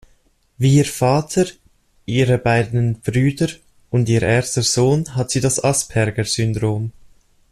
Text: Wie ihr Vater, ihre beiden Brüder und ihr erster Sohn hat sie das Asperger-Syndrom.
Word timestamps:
Wie 0.57 0.77
ihr 0.77 0.85
Vater, 0.85 1.45
ihre 2.07 2.39
beiden 2.39 3.01
Brüder 3.01 3.49
und 3.91 4.09
ihr 4.09 4.23
erster 4.23 4.63
Sohn 4.63 5.13
hat 5.13 5.29
sie 5.29 5.41
das 5.41 5.63
Asperger-Syndrom. 5.63 6.91